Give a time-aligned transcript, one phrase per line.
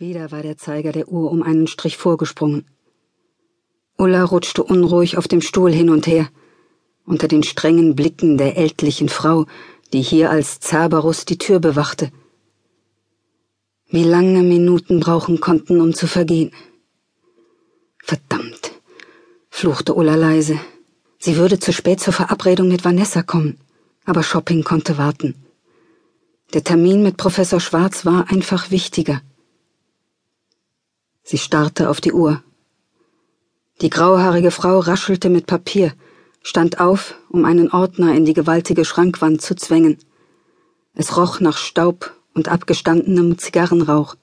[0.00, 2.64] Wieder war der Zeiger der Uhr um einen Strich vorgesprungen.
[3.96, 6.28] Ulla rutschte unruhig auf dem Stuhl hin und her,
[7.04, 9.46] unter den strengen Blicken der ältlichen Frau,
[9.92, 12.12] die hier als Cerberus die Tür bewachte.
[13.88, 16.52] Wie lange Minuten brauchen konnten, um zu vergehen.
[17.98, 18.70] Verdammt,
[19.50, 20.60] fluchte Ulla leise.
[21.18, 23.58] Sie würde zu spät zur Verabredung mit Vanessa kommen,
[24.04, 25.34] aber Shopping konnte warten.
[26.54, 29.22] Der Termin mit Professor Schwarz war einfach wichtiger.
[31.30, 32.42] Sie starrte auf die Uhr.
[33.82, 35.92] Die grauhaarige Frau raschelte mit Papier,
[36.42, 39.98] stand auf, um einen Ordner in die gewaltige Schrankwand zu zwängen.
[40.94, 44.14] Es roch nach Staub und abgestandenem Zigarrenrauch.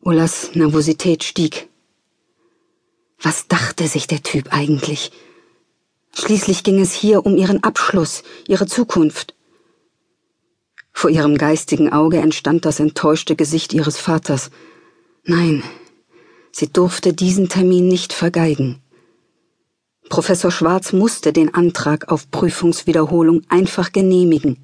[0.00, 1.68] Ullas Nervosität stieg.
[3.22, 5.12] Was dachte sich der Typ eigentlich?
[6.12, 9.36] Schließlich ging es hier um ihren Abschluss, ihre Zukunft.
[10.92, 14.50] Vor ihrem geistigen Auge entstand das enttäuschte Gesicht ihres Vaters,
[15.24, 15.62] Nein,
[16.52, 18.82] sie durfte diesen Termin nicht vergeigen.
[20.08, 24.56] Professor Schwarz musste den Antrag auf Prüfungswiederholung einfach genehmigen.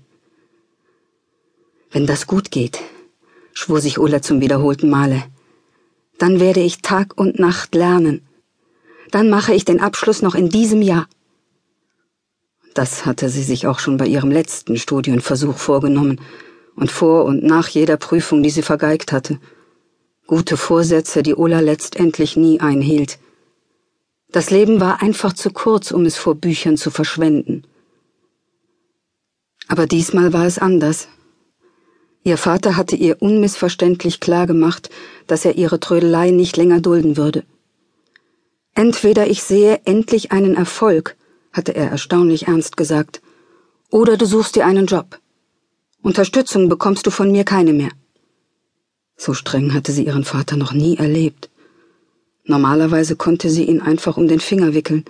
[1.91, 2.81] Wenn das gut geht,
[3.53, 5.23] schwor sich Ulla zum wiederholten Male,
[6.19, 8.27] dann werde ich Tag und Nacht lernen.
[9.11, 11.09] Dann mache ich den Abschluss noch in diesem Jahr.
[12.73, 16.21] Das hatte sie sich auch schon bei ihrem letzten Studienversuch vorgenommen
[16.75, 19.39] und vor und nach jeder Prüfung, die sie vergeigt hatte.
[20.27, 23.19] Gute Vorsätze, die Ulla letztendlich nie einhielt.
[24.33, 27.67] Das Leben war einfach zu kurz, um es vor Büchern zu verschwenden.
[29.69, 31.09] Aber diesmal war es anders.
[32.23, 34.89] Ihr Vater hatte ihr unmissverständlich klargemacht,
[35.27, 37.45] dass er ihre Trödelei nicht länger dulden würde.
[38.75, 41.17] Entweder ich sehe endlich einen Erfolg,
[41.53, 43.21] hatte er erstaunlich ernst gesagt,
[43.91, 45.21] oder du suchst dir einen Job.
[46.03, 47.91] Unterstützung bekommst du von mir keine mehr.
[49.17, 51.51] So streng hatte sie ihren Vater noch nie erlebt.
[52.45, 55.05] Normalerweise konnte sie ihn einfach um den Finger wickeln.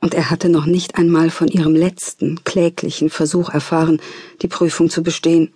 [0.00, 4.00] Und er hatte noch nicht einmal von ihrem letzten, kläglichen Versuch erfahren,
[4.42, 5.52] die Prüfung zu bestehen.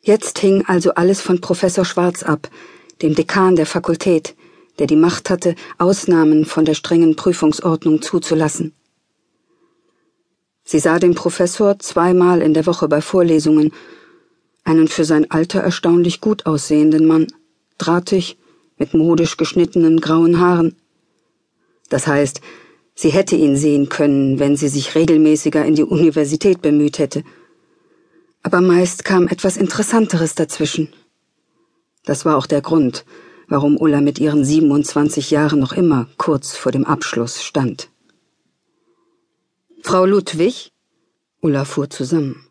[0.00, 2.50] Jetzt hing also alles von Professor Schwarz ab,
[3.02, 4.34] dem Dekan der Fakultät,
[4.78, 8.74] der die Macht hatte, Ausnahmen von der strengen Prüfungsordnung zuzulassen.
[10.64, 13.72] Sie sah den Professor zweimal in der Woche bei Vorlesungen
[14.64, 17.26] einen für sein Alter erstaunlich gut aussehenden Mann,
[17.78, 18.38] drahtig,
[18.78, 20.76] mit modisch geschnittenen grauen Haaren.
[21.88, 22.40] Das heißt,
[22.94, 27.22] sie hätte ihn sehen können, wenn sie sich regelmäßiger in die Universität bemüht hätte.
[28.42, 30.92] Aber meist kam etwas Interessanteres dazwischen.
[32.04, 33.04] Das war auch der Grund,
[33.46, 37.88] warum Ulla mit ihren 27 Jahren noch immer kurz vor dem Abschluss stand.
[39.82, 40.72] Frau Ludwig?
[41.40, 42.46] Ulla fuhr zusammen.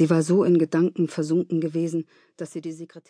[0.00, 2.06] Sie war so in Gedanken versunken gewesen,
[2.38, 3.04] dass sie die Sekretärin